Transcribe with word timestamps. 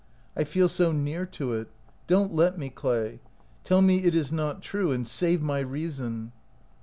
I 0.35 0.45
feel 0.45 0.67
so 0.67 0.91
near 0.91 1.27
to 1.27 1.53
it. 1.53 1.67
Don't 2.07 2.33
let 2.33 2.57
me, 2.57 2.71
Clay. 2.71 3.19
Tell 3.63 3.83
me 3.83 3.97
it 3.97 4.15
is 4.15 4.31
not 4.31 4.63
true, 4.63 4.91
and 4.91 5.07
save 5.07 5.43
my 5.43 5.59
reason." 5.59 6.31